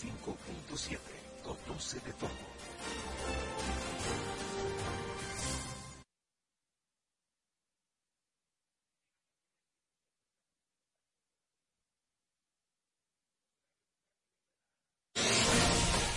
[0.00, 0.98] 95.7.
[1.42, 2.30] Conoce de todo.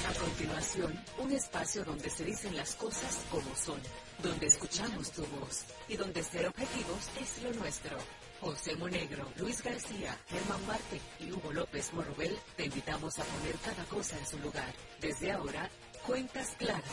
[0.08, 3.80] A continuación, un espacio donde se dicen las cosas como son,
[4.22, 7.98] donde escuchamos tu voz y donde ser objetivos es lo nuestro.
[8.44, 13.86] José Monegro, Luis García, Germán Marte y Hugo López Morrobel te invitamos a poner cada
[13.86, 14.74] cosa en su lugar.
[15.00, 15.70] Desde ahora,
[16.06, 16.84] cuentas claras,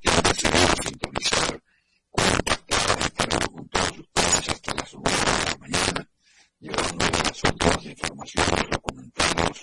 [0.00, 1.62] Quiero sintonizar
[3.06, 6.08] estaremos con todos ustedes hasta las 9 de la mañana,
[6.60, 8.66] llevando las informaciones,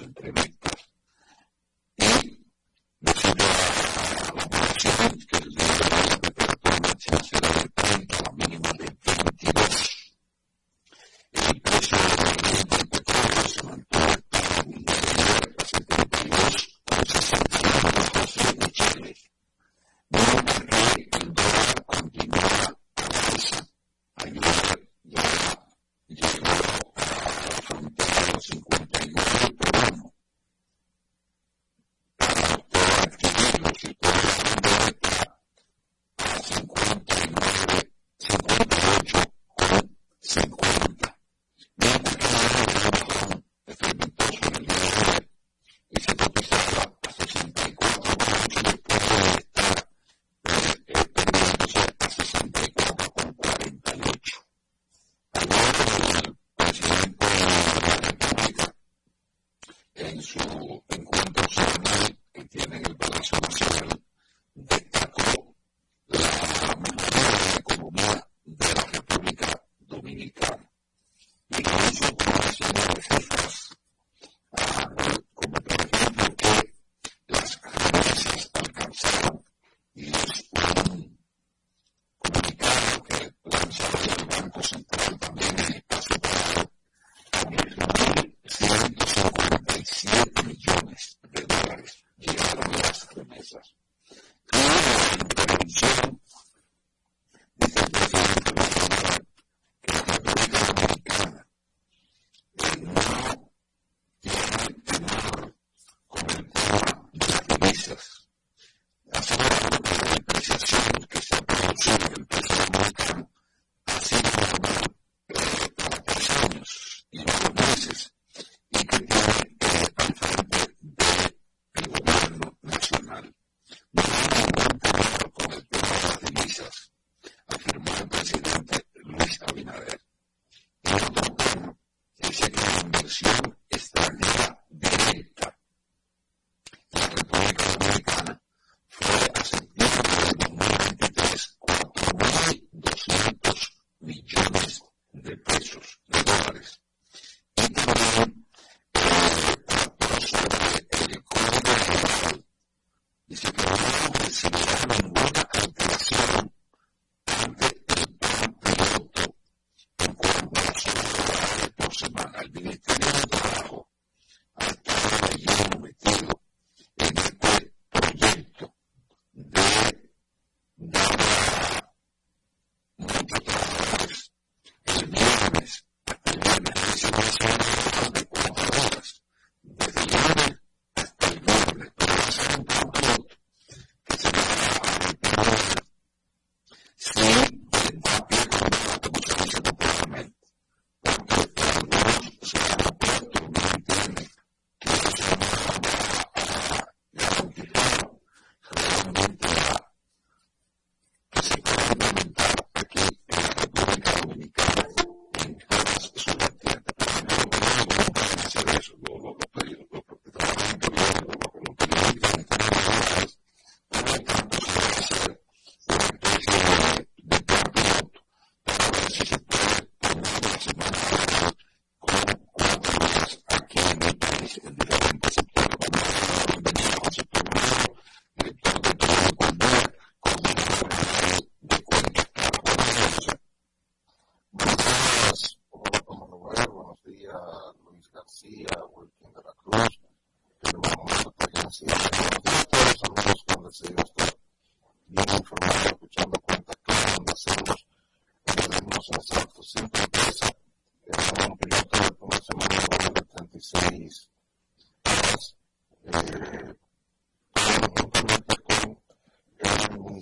[0.01, 0.89] entrevistas
[1.97, 2.03] y
[5.37, 5.77] el día
[6.09, 10.13] la temperatura máxima será de 30, la mínima de 22.
[11.33, 11.61] El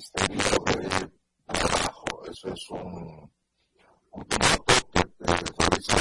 [0.01, 1.12] Ministerio de
[1.45, 2.24] Trabajo.
[2.30, 3.31] Eso es un,
[4.12, 5.98] un piloto que eh, realiza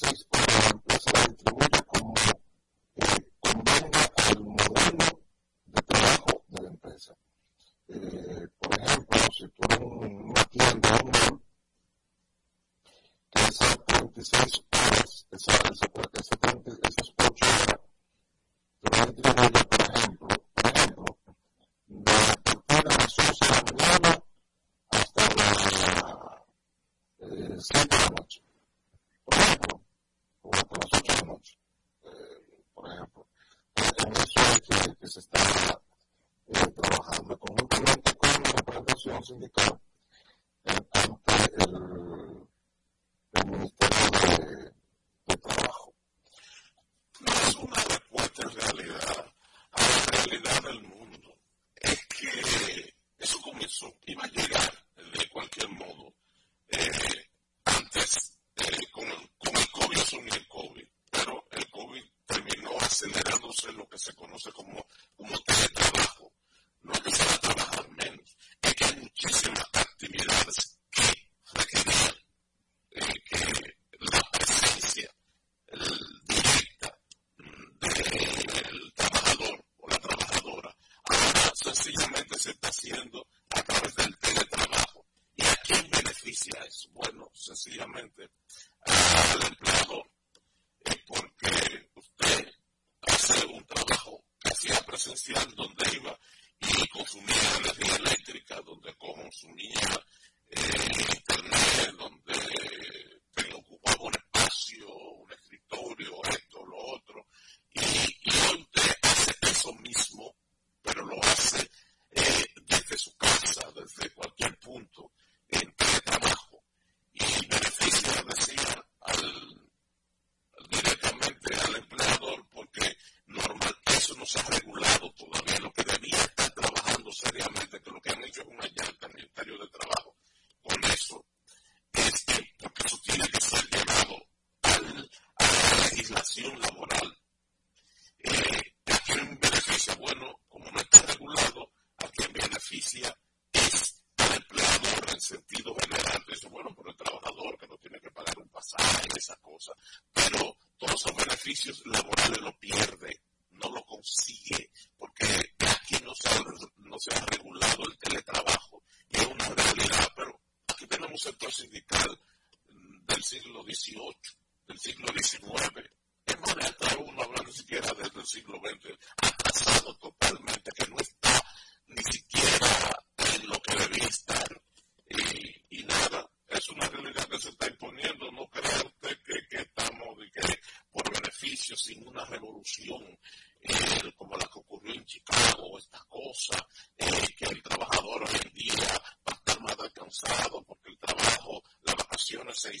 [0.00, 0.37] Thanks,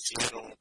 [0.08, 0.57] Seattle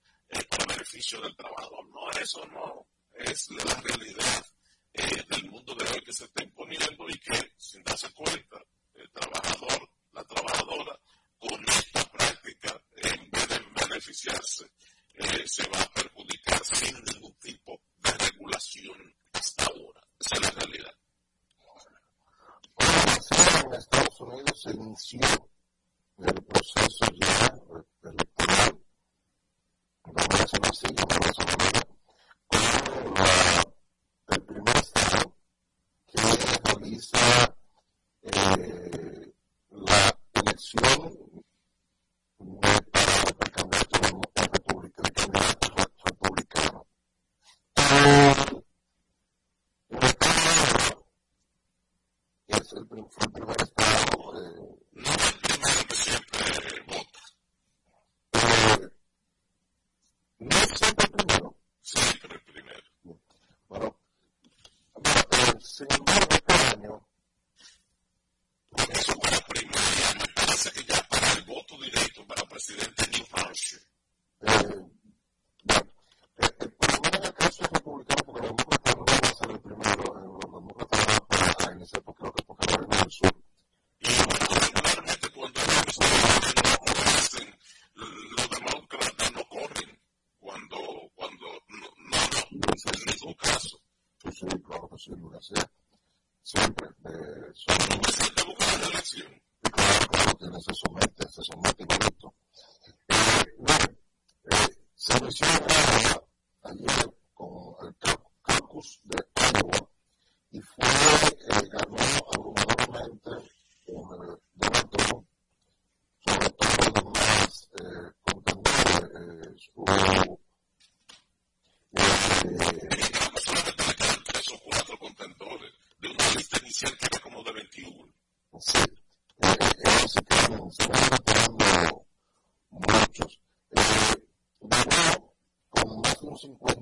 [136.47, 136.76] working with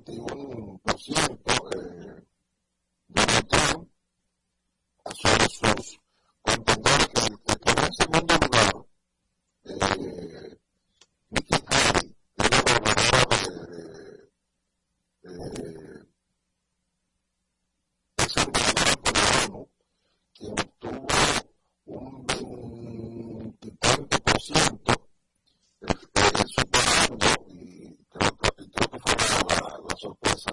[30.06, 30.52] sorpresa,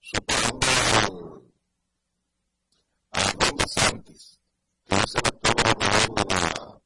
[0.00, 1.44] superando
[3.12, 4.40] a Don DeSantis,
[4.86, 6.80] que es el actual gobernador de la,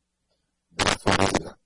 [0.76, 1.58] de la Florida.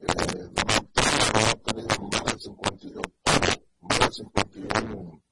[0.00, 5.22] Eh, Donald Trump ha obtenido más del 51%, más del 51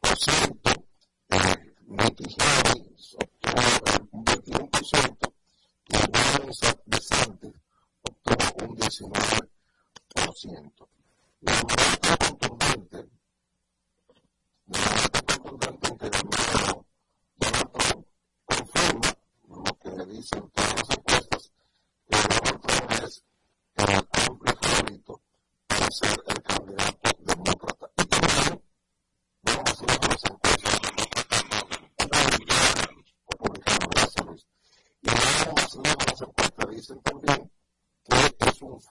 [0.00, 0.70] por ciento,
[1.28, 5.32] eh, Nikki Haley obtuvo un 21 por ciento,
[5.86, 6.50] y Ron
[6.86, 7.52] DeSantis
[8.02, 9.48] obtuvo un 19
[10.14, 10.88] por ciento.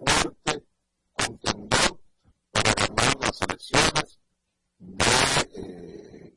[0.06, 0.64] fuerte
[1.14, 2.00] contendió
[2.52, 4.20] para ganar las elecciones
[5.56, 6.34] eh,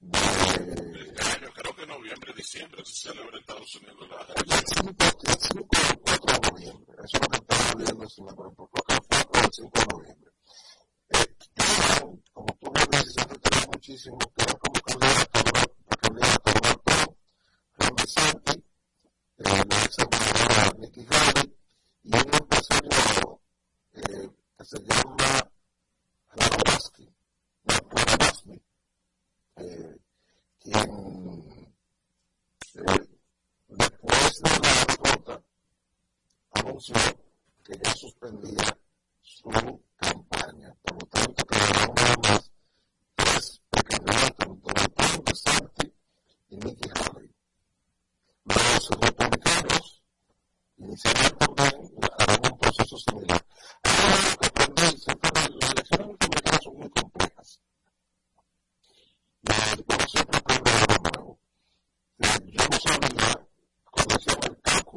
[0.00, 0.22] de.
[1.02, 4.08] Este año, creo que noviembre, diciembre, se celebra en Estados Unidos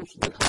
[0.06, 0.45] Thank you.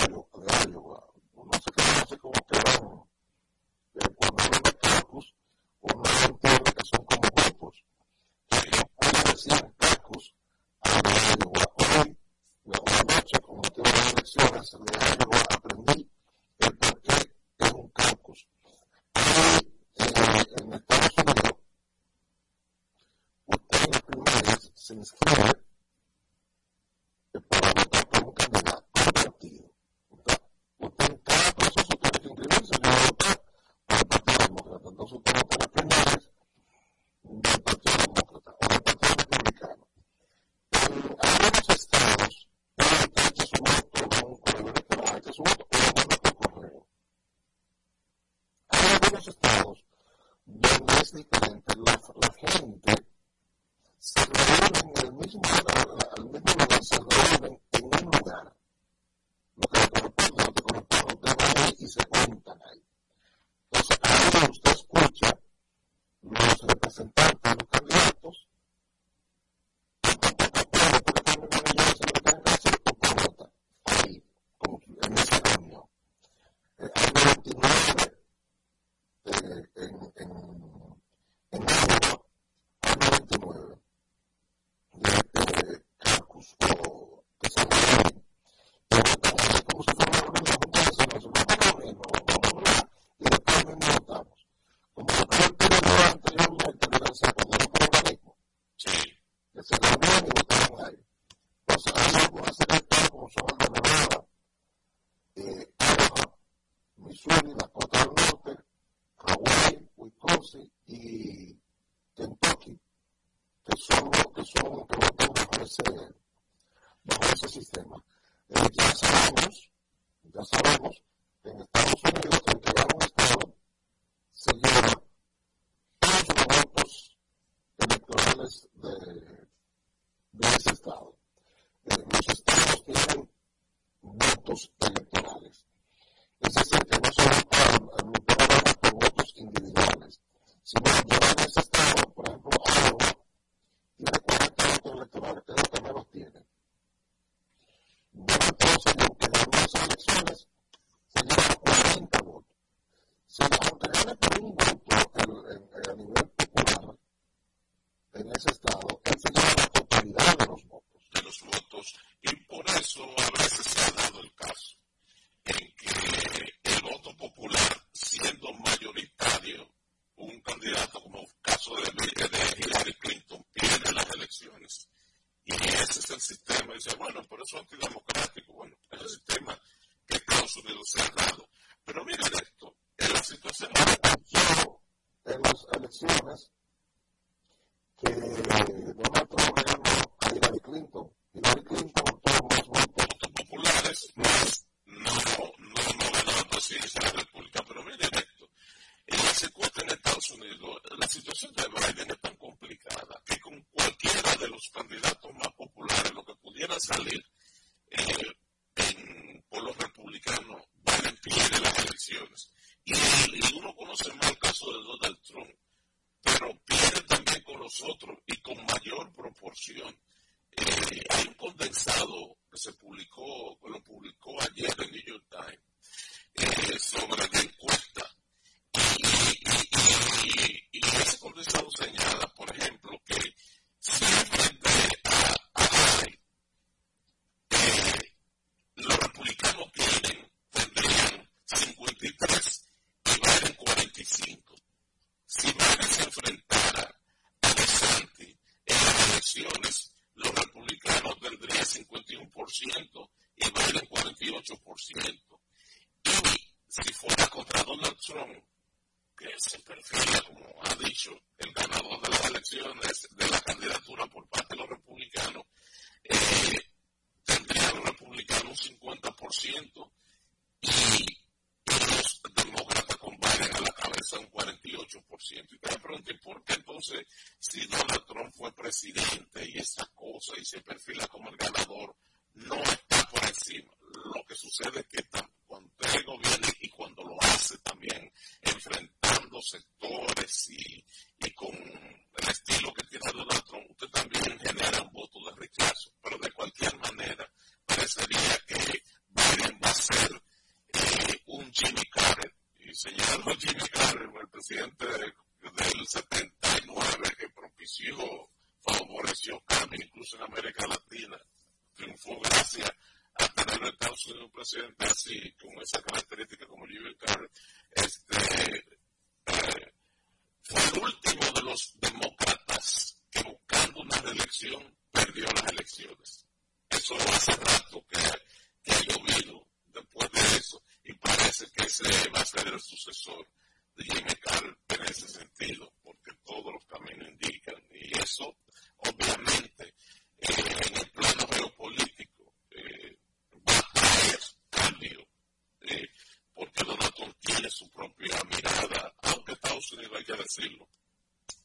[350.36, 350.68] decirlo.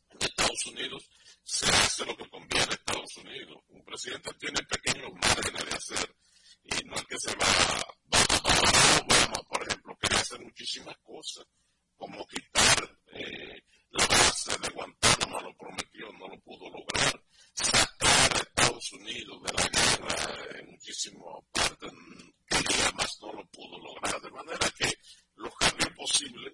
[0.10, 1.10] En Estados Unidos
[1.44, 3.64] se hace lo que conviene a Estados Unidos.
[3.70, 6.16] Un presidente tiene pequeños márgenes de hacer
[6.64, 7.46] y no es que se va,
[8.14, 11.46] va, va, Obama, por ejemplo, quería hacer muchísimas cosas,
[11.98, 17.24] como quitar eh, la base de Guantánamo, lo prometió, no lo pudo lograr,
[17.54, 21.92] sacar a Estados Unidos de la guerra en muchísimas partes,
[22.48, 24.94] que más no lo pudo lograr, de manera que
[25.36, 26.54] los cambios posibles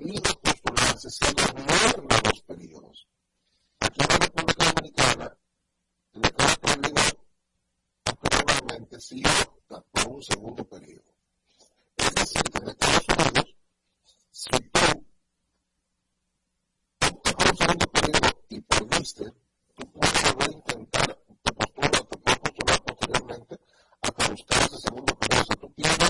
[0.00, 3.08] peligros postulados se gobierna los peligros.
[3.80, 5.36] Aquí en la República Dominicana,
[6.14, 7.02] el campo libre
[8.02, 11.14] particularmente sí opta por un segundo periodo.
[11.96, 13.54] Es decir, en Estados Unidos,
[14.30, 14.80] si tú
[17.06, 19.24] optas por un segundo periodo y perdiste,
[19.76, 23.58] tú puedes volver a intentar tu postura, te puedes postular posteriormente
[24.00, 25.46] hasta buscar ese segundo periodo.
[25.50, 26.09] O tú tienes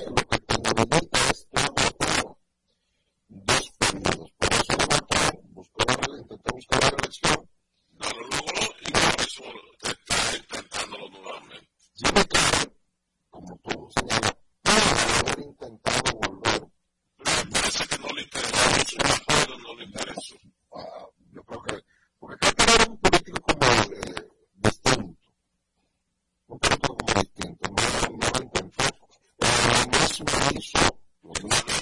[30.57, 30.79] eso
[31.23, 31.80] lo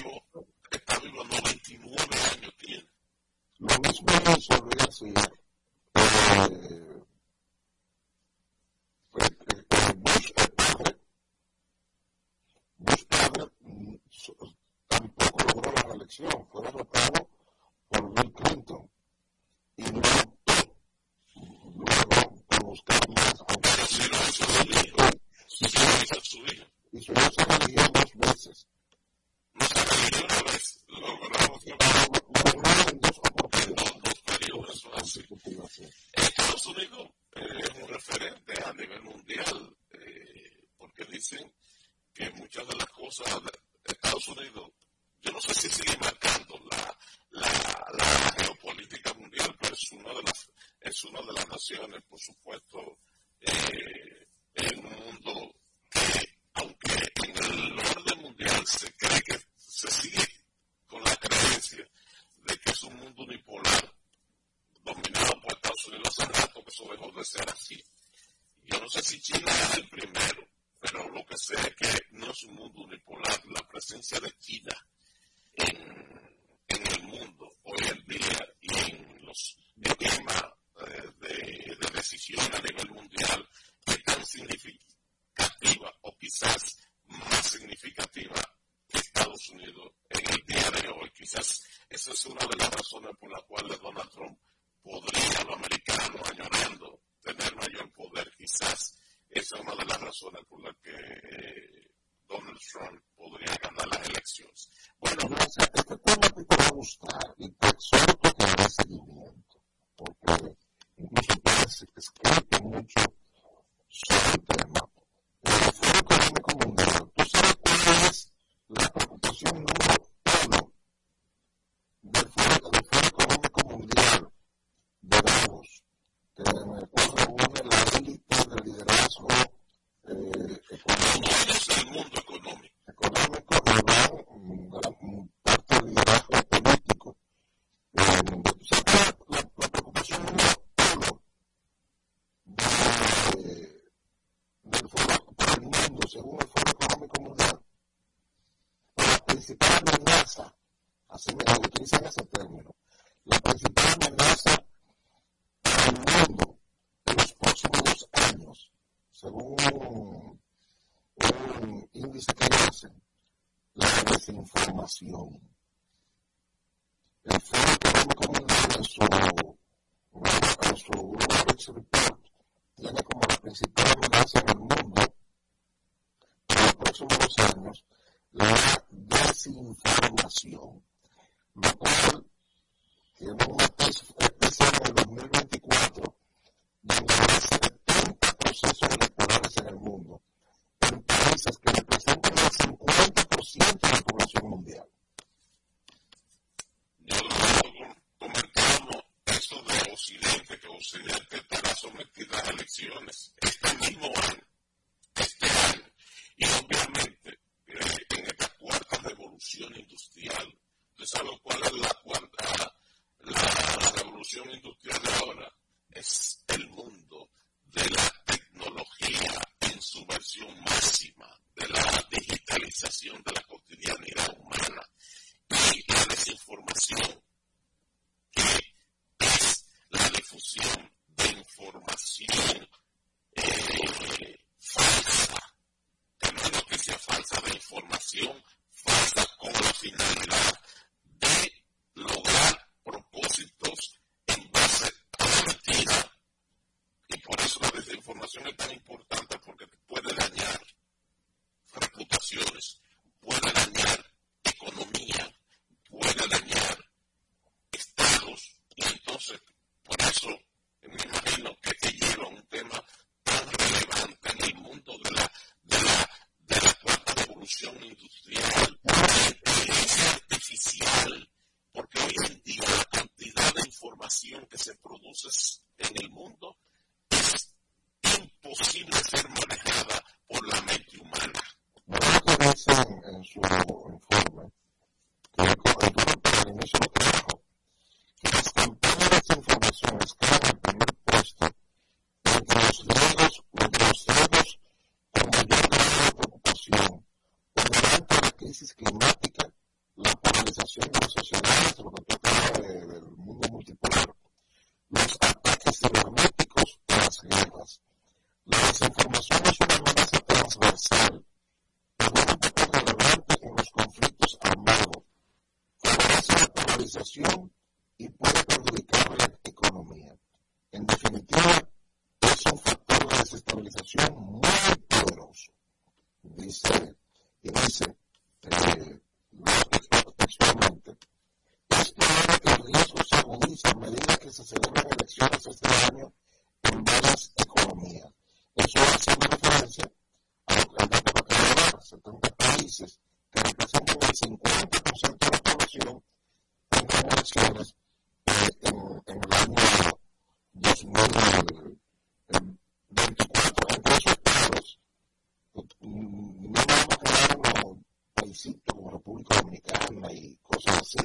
[358.29, 360.97] paísito como República Dominicana y cosas así.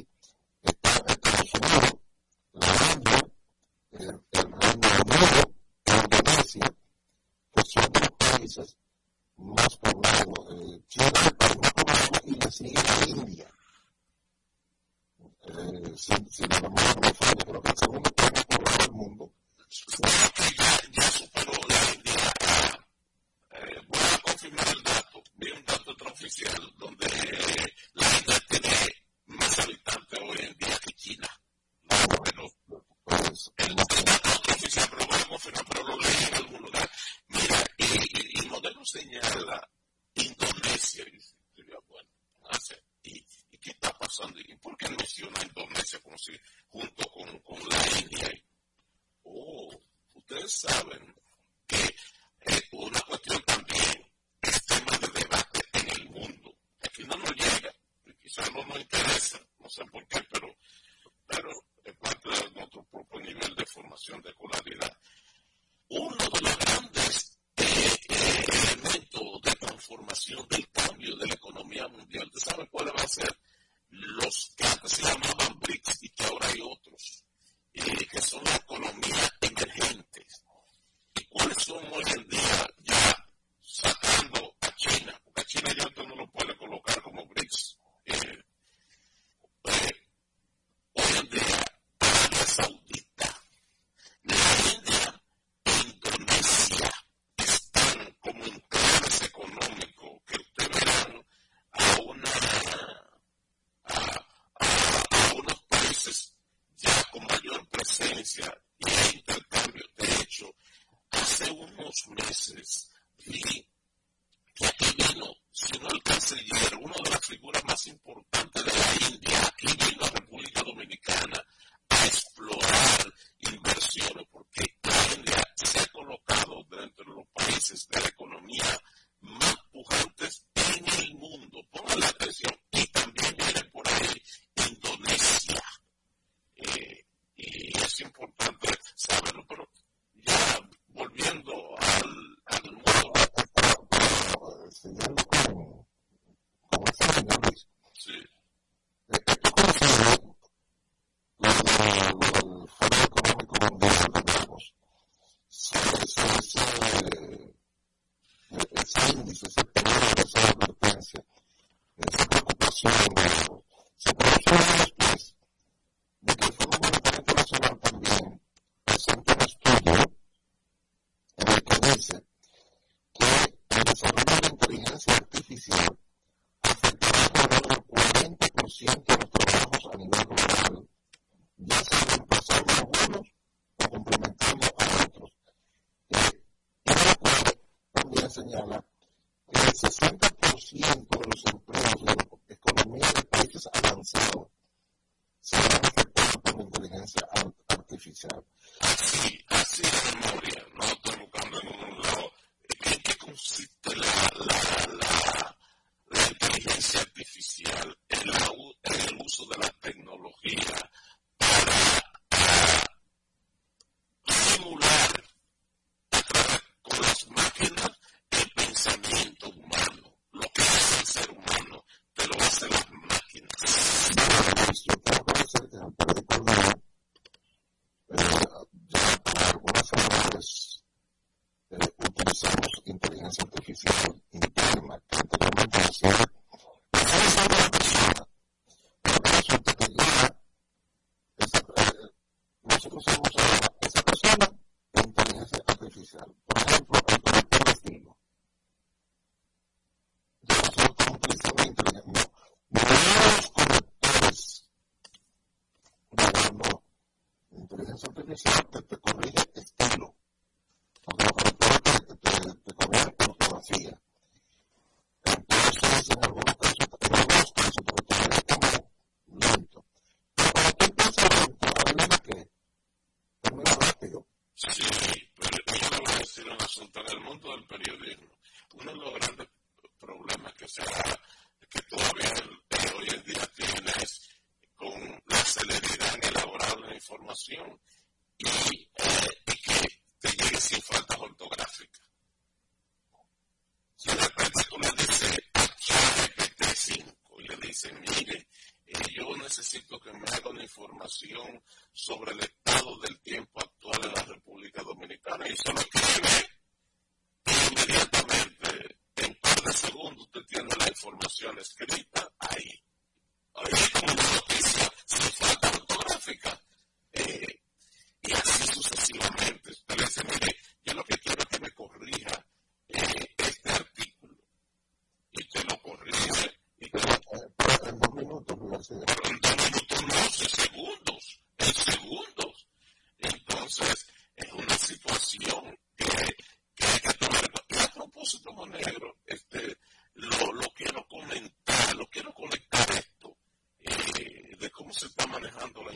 [0.61, 1.95] Está Estados Unidos,
[2.53, 3.27] la India,
[3.91, 5.53] el, el Reino Unido,
[5.85, 6.75] Indonesia,
[7.51, 8.77] que son los países
[9.37, 10.39] más poblados.
[10.51, 13.51] Eh, China es el país más poblado y le sigue la India.
[15.47, 18.91] Eh, si, si la memoria no falla, creo que el segundo país más poblado del
[18.91, 19.31] mundo.
[19.97, 22.33] Ya, ya superó la India.
[23.51, 25.04] Eh, voy a confirmar el dato
[25.35, 27.07] vi un dato oficial donde
[27.93, 28.69] la India tiene
[29.25, 31.29] más habitantes hoy en día que China.
[31.83, 32.49] No, bueno,
[33.03, 36.91] pues, el dato oficial, pero voy pero lo leí en algún lugar.
[37.27, 39.69] Mira, y, y, y modelo señala
[40.13, 41.05] Indonesia.
[41.07, 42.09] Y diría, bueno,
[43.03, 43.25] y,
[43.59, 44.39] qué está pasando?
[44.39, 46.33] ¿Y por qué menciona Indonesia como si
[46.69, 47.03] junto
[47.43, 48.31] con, la India?
[49.23, 49.71] Oh,
[50.13, 51.15] ustedes saben
[51.67, 51.83] que
[52.41, 53.41] eh, una cuestión
[58.25, 60.47] quizás no nos interesa, no sé por qué, pero
[61.27, 61.51] claro,
[61.83, 64.97] es parte de nuestro propio nivel de formación de escolaridad.
[65.89, 72.25] Uno de los grandes eh, eh, elementos de transformación del cambio de la economía mundial,
[72.33, 73.37] ¿usted sabe cuál va a ser?
[73.89, 77.23] Los que antes se llamaban BRICS y que ahora hay otros,
[77.73, 80.43] eh, que son las economías emergentes.
[81.13, 83.29] ¿Y cuáles son hoy en día ya
[83.61, 85.21] sacando a China?
[85.23, 87.77] Porque a China ya no lo puede colocar como BRICS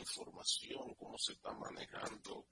[0.00, 2.46] información, cómo se está manejando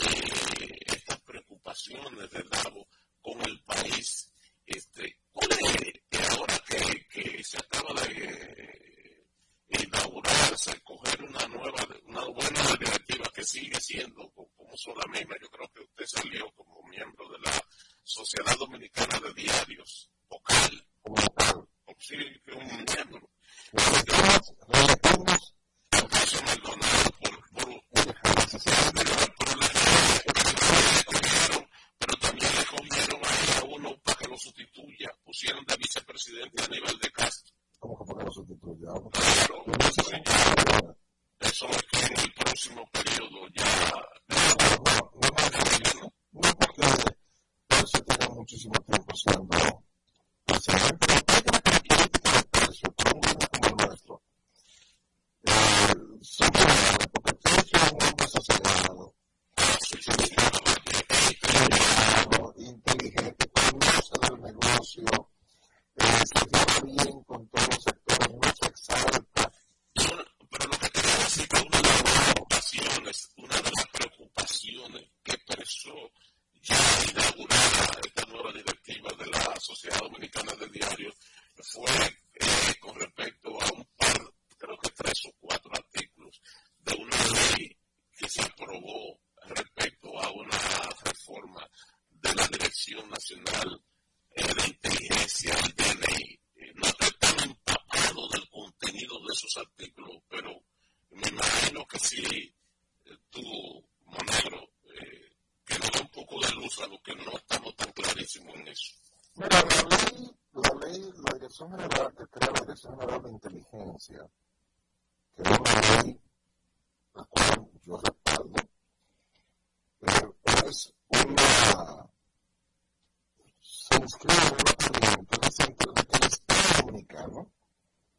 [0.00, 2.86] eh, estas preocupaciones de Davo
[3.20, 4.32] con el país.
[4.66, 5.50] Este, ¿Cuál
[6.30, 9.26] ahora que, que se acaba de eh,
[9.68, 15.38] inaugurarse, coger una nueva, una buena alternativa que sigue siendo como solamente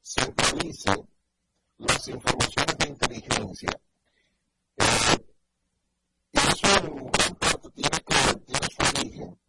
[0.06, 0.92] se centralice
[1.80, 3.70] las informaciones de inteligencia.
[4.78, 5.26] Eh,
[6.32, 9.40] eso en gran parte tiene, que, tiene su origen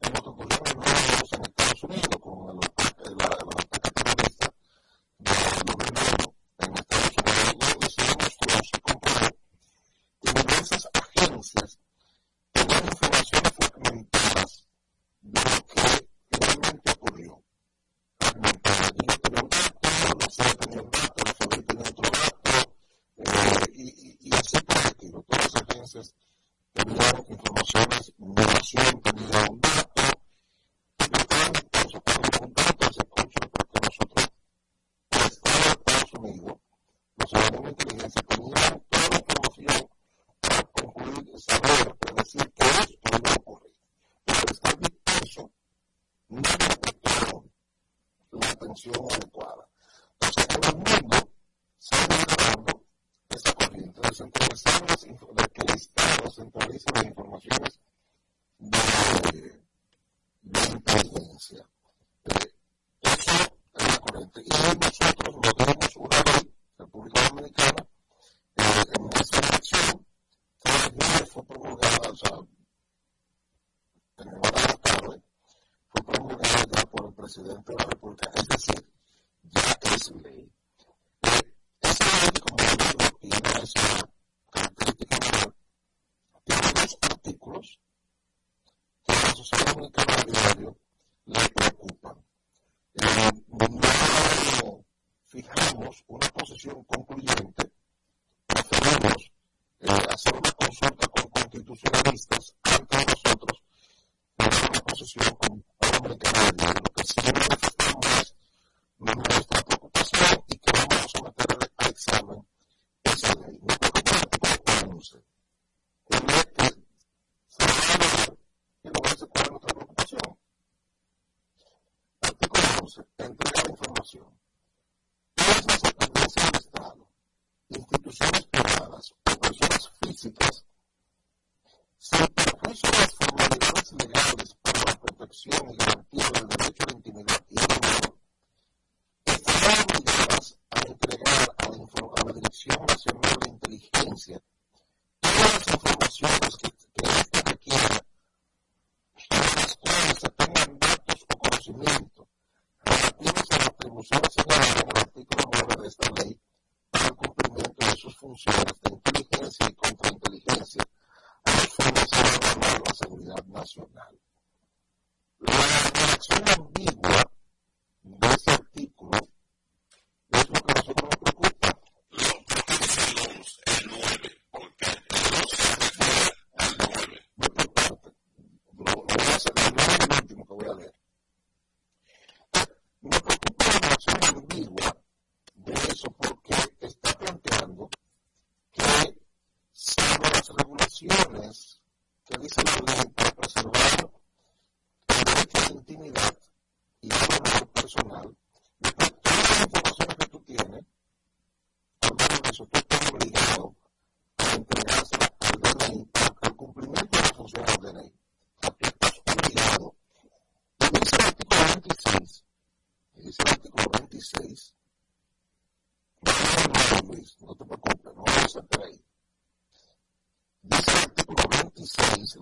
[0.00, 0.76] en lo que ocurrió en
[1.20, 2.65] los en Estados Unidos con el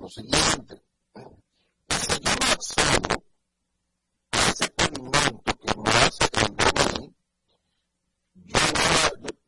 [0.05, 0.82] lo siguiente.
[1.88, 3.24] Si yo no accedo
[4.32, 7.14] a ese experimento que me hace el a
[8.44, 8.59] yo,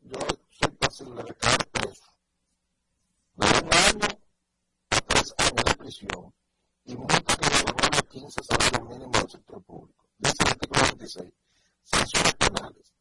[0.01, 2.05] yo, yo soy fácil de caer preso.
[3.35, 4.07] De un año
[4.89, 6.33] a tres años de prisión
[6.85, 10.05] y multa que devuelve los 15 salarios mínimos del sector público.
[10.17, 11.33] Dice el artículo 26.
[11.83, 12.93] Sanciones penales.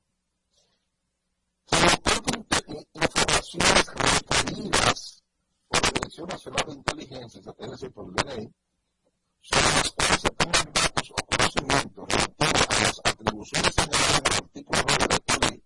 [1.64, 5.25] Que no tengan informaciones referidas
[6.16, 8.50] Dirección Nacional de Inteligencia, es decir, por el DNI,
[9.42, 14.34] sobre las cuales se tengan datos o conocimientos relativos a las atribuciones señaladas en el
[14.34, 15.62] artículo 9 de esta ley,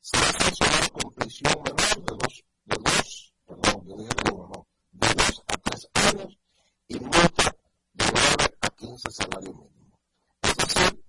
[0.00, 4.66] será sancionado con prisión menor de dos, de dos, perdón, yo dije de uno, no,
[4.90, 6.38] de dos a tres años
[6.88, 7.56] y multa
[7.94, 10.00] de 9 a 15 salarios mínimos.
[10.42, 11.04] Es decir,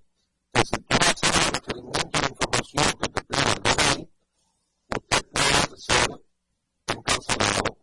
[0.53, 4.09] que si tú vas a el requerimiento de información que te pide el DNI,
[4.95, 6.21] usted puede ser
[6.85, 7.82] encarcelado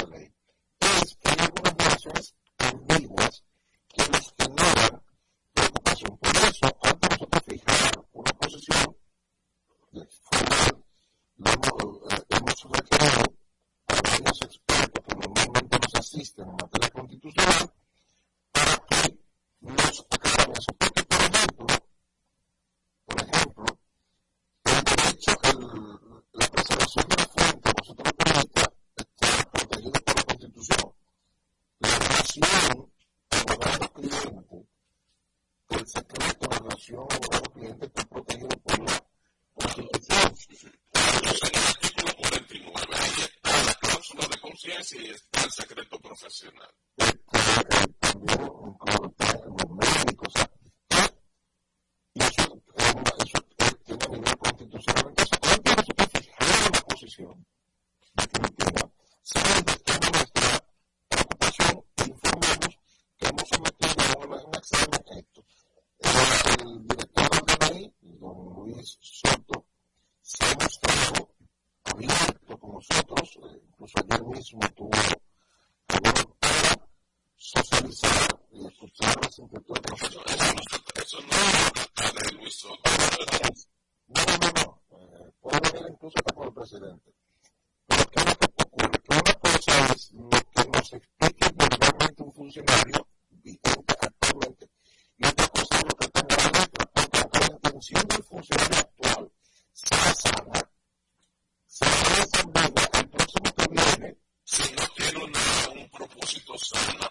[106.31, 107.10] しとした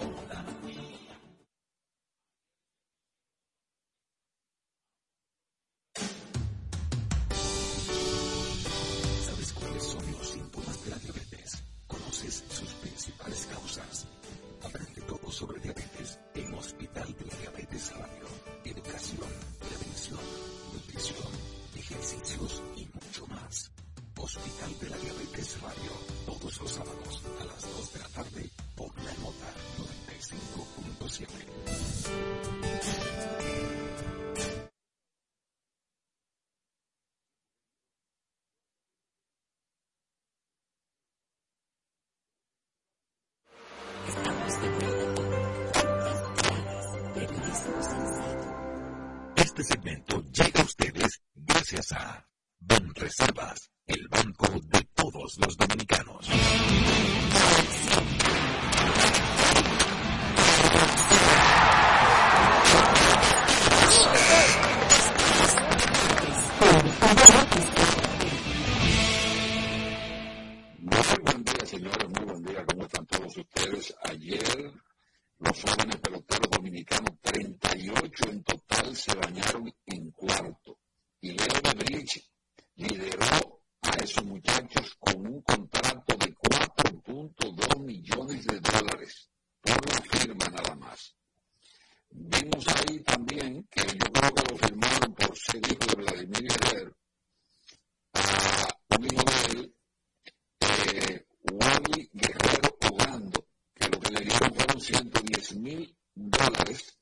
[106.37, 106.97] dólares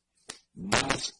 [0.53, 1.13] más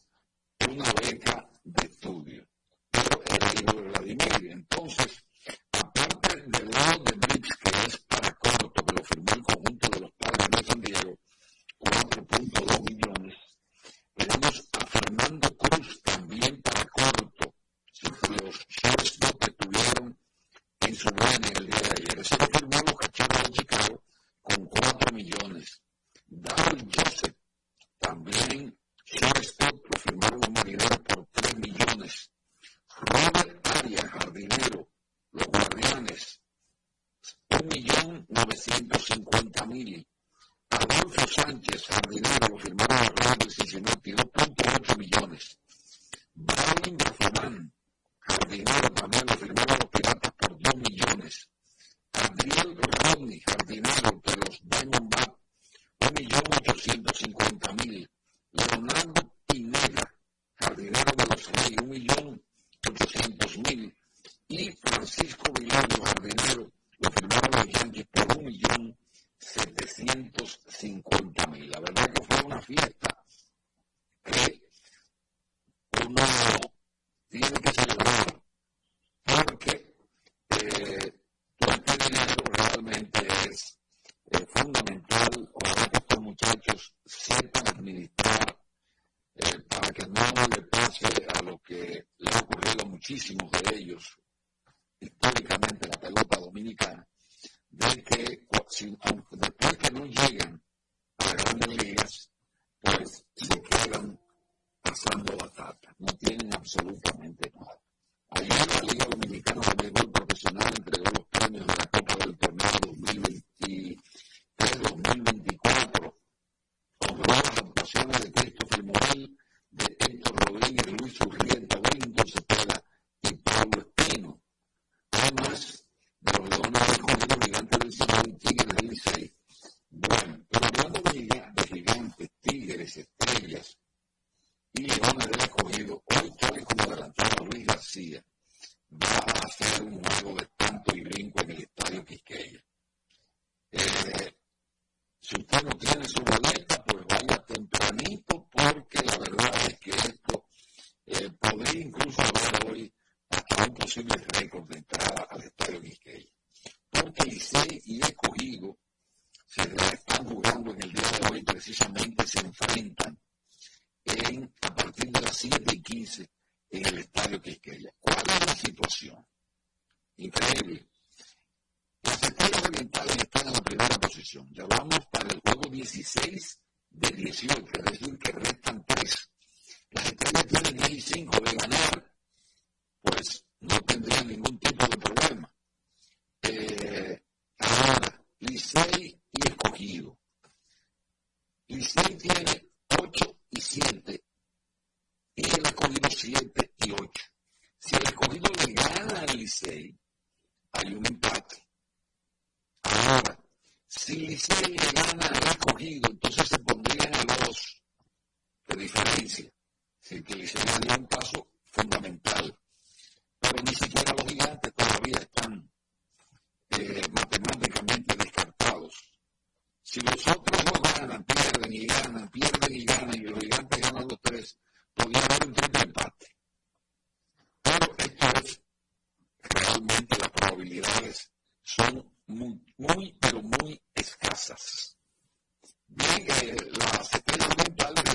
[0.68, 2.46] una beca de estudio
[2.90, 4.50] por el libro de Vladimir.
[4.50, 5.24] Entonces,
[5.72, 7.03] aparte de los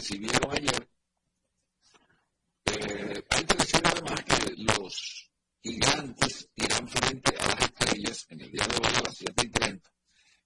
[0.09, 0.89] recibieron ayer,
[2.65, 5.31] eh, hay que decir además que los
[5.61, 9.49] gigantes irán frente a las estrellas en el día de hoy a las 7 y
[9.49, 9.91] 30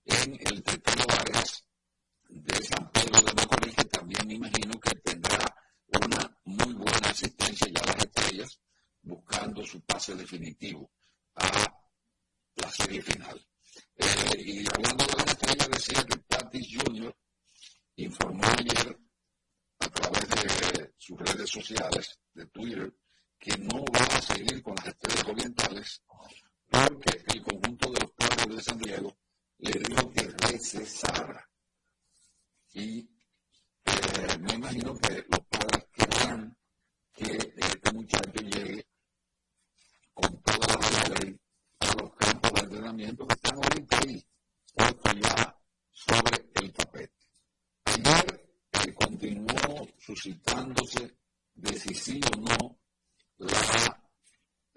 [0.06, 1.66] en el Tretano Vargas
[2.28, 5.56] de San Pedro de Macorís, que también me imagino que tendrá
[5.88, 8.60] una muy buena asistencia ya a las estrellas
[9.02, 10.92] buscando su pase definitivo
[11.36, 11.74] a
[12.56, 13.48] la serie final.
[13.96, 17.16] Eh, y hablando de las estrellas, decía que Tatis Jr.
[17.96, 19.00] informó ayer
[20.02, 22.94] a través de sus redes sociales, de Twitter,
[23.40, 26.02] que no va a seguir con las estrellas orientales
[26.74, 29.16] porque el conjunto de los pueblos de San Diego
[29.60, 31.50] le dijo que recesara.
[32.74, 33.00] Y
[33.86, 36.58] eh, me imagino que los padres querrán
[37.14, 38.88] que este muchacho llegue
[40.14, 41.40] con toda la ley
[41.80, 44.26] a los campos de entrenamiento que están ahorita ahí,
[45.22, 45.58] ya
[45.92, 47.23] sobre el tapete
[48.94, 51.18] continuó suscitándose
[51.56, 52.80] de si sí o no
[53.38, 54.02] la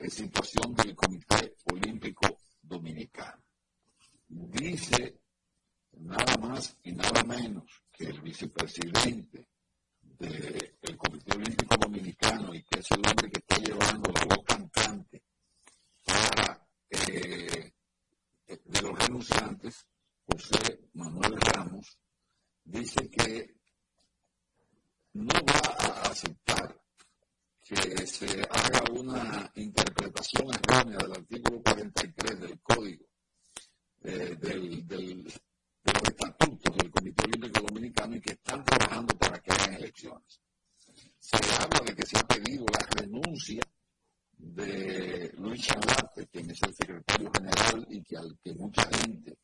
[0.09, 3.43] situación del Comité Olímpico Dominicano.
[4.29, 5.21] Dice
[5.93, 9.49] nada más y nada menos que el vicepresidente
[10.03, 15.23] del Comité Olímpico Dominicano y que es el hombre que está llevando la voz cantante
[16.05, 17.73] para eh,
[18.47, 19.87] de los renunciantes,
[20.25, 21.99] José Manuel Ramos,
[22.65, 23.56] dice que
[25.17, 26.81] no va a aceptar
[27.63, 33.07] que se haga una interpretación errónea del artículo 43 del Código
[34.03, 39.41] eh, del, del, de los estatutos del Comité Olímpico Dominicano y que están trabajando para
[39.41, 40.41] que hagan elecciones.
[41.19, 43.63] Se habla de que se ha pedido la renuncia
[44.39, 49.37] de Luis Chalate, quien es el secretario general y que al que mucha gente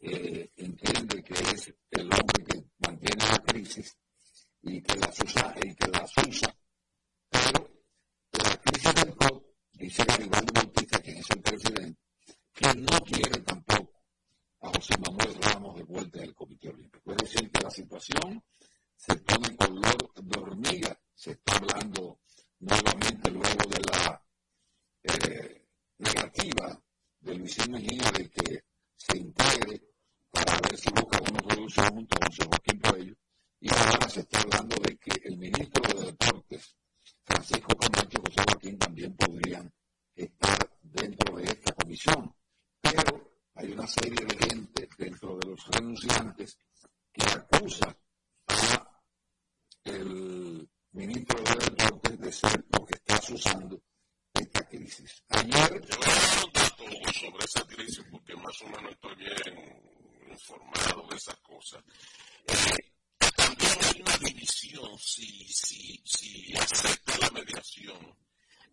[0.00, 3.96] eh, entiende que es el hombre que mantiene la crisis,
[4.66, 6.56] y que las usa, y que las usa.
[7.28, 7.70] Pero
[8.32, 12.00] la crisis del COP, dice Garibaldi Bautista, quien es el presidente,
[12.52, 14.02] que no quiere tampoco
[14.60, 17.12] a José Manuel Ramos de vuelta del Comité Olímpico.
[17.12, 18.42] Es decir, que la situación
[18.96, 20.98] se pone en color de hormiga.
[21.14, 22.20] Se está hablando
[22.60, 24.24] nuevamente luego de la
[25.02, 25.66] eh,
[25.98, 26.82] negativa
[27.20, 28.64] de Luis Mejía de que
[28.96, 29.82] se integre
[30.30, 33.14] para ver si busca una solución junto a José Joaquín Cabello
[33.64, 36.76] y ahora se está hablando de que el ministro de Deportes,
[37.24, 39.72] Francisco Camacho José Joaquín, también podrían
[40.14, 42.36] estar dentro de esta comisión.
[42.82, 46.58] Pero hay una serie de gente dentro de los renunciantes
[47.10, 47.96] que acusa
[48.48, 49.00] a
[49.84, 53.82] el ministro de Deportes de ser lo que está usando
[54.34, 55.24] esta crisis.
[55.30, 55.80] Ayer...
[55.88, 61.06] Yo voy a dar un sobre esa crisis porque más o menos estoy bien informado
[61.08, 61.82] de esas cosas.
[62.46, 62.93] Eh,
[63.64, 68.16] hay una división si, acepta la mediación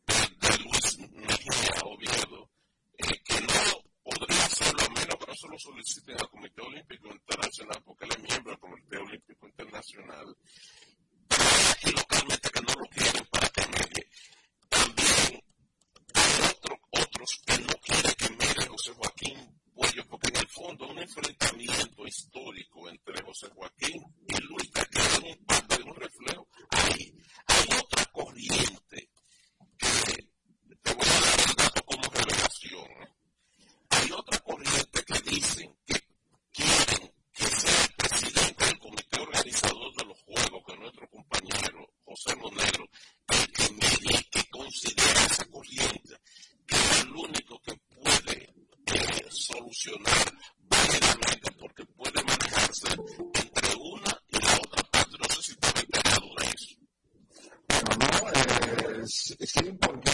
[0.05, 2.49] de Luis Mejía Oviedo,
[2.97, 7.07] eh, que no podría hacerlo a menos que no se lo soliciten al Comité Olímpico
[7.07, 10.35] Internacional, porque él es miembro del Comité Olímpico Internacional,
[11.83, 14.09] y localmente que no lo quieren para que medie.
[14.69, 15.43] También
[16.13, 20.99] hay otros que no quieren que medie José Joaquín apoyo, porque en el fondo un
[20.99, 26.47] enfrentamiento histórico entre José Joaquín y Luis Taquero es un parte de un reflejo.
[26.69, 27.13] Ahí
[27.47, 29.09] hay otra corriente
[29.77, 30.29] que
[30.81, 32.91] te voy a dar un dato como revelación.
[33.03, 33.15] ¿eh?
[33.89, 36.01] Hay otra corriente que dicen que
[36.51, 42.35] quieren que sea el presidente del comité organizador de los juegos que nuestro compañero José
[42.35, 42.87] Monero,
[43.29, 46.17] el que que considera esa corriente
[46.67, 47.80] que es el único que
[49.31, 50.33] solucionar
[50.69, 55.17] válidamente porque puede manejarse entre una y la otra parte.
[55.17, 56.75] No sé si tiene enterado de eso.
[57.67, 60.10] Bueno, no, es, es eh, importante